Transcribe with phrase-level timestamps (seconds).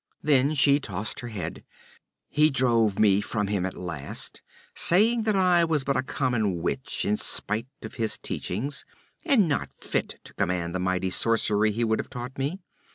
[0.23, 1.63] Then she tossed her head.
[2.27, 4.41] 'He drove me from him at last,
[4.73, 8.83] saying that I was but a common witch in spite of his teachings,
[9.23, 12.61] and not fit to command the mighty sorcery he would have taught me.